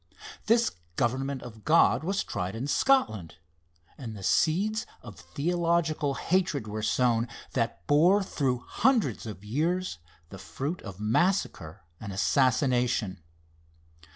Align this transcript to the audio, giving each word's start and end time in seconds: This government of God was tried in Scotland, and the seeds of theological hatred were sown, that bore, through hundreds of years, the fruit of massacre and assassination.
This 0.47 0.71
government 0.95 1.43
of 1.43 1.63
God 1.63 2.03
was 2.03 2.23
tried 2.23 2.55
in 2.55 2.65
Scotland, 2.65 3.35
and 3.99 4.17
the 4.17 4.23
seeds 4.23 4.87
of 5.03 5.19
theological 5.19 6.15
hatred 6.15 6.65
were 6.67 6.81
sown, 6.81 7.27
that 7.53 7.85
bore, 7.85 8.23
through 8.23 8.65
hundreds 8.67 9.27
of 9.27 9.45
years, 9.45 9.99
the 10.29 10.39
fruit 10.39 10.81
of 10.81 10.99
massacre 10.99 11.81
and 11.99 12.11
assassination. 12.11 13.21